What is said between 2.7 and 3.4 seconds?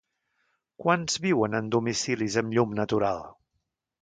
natural?